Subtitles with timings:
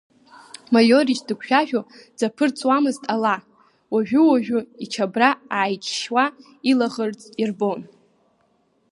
[0.73, 1.81] Маиорич дыгәжәажәо
[2.15, 3.35] дзаԥырҵуамызт ала,
[3.95, 6.25] ожәы-ожәы ичабра ааиҿшьуа,
[6.69, 7.81] илаӷырӡ ирбон.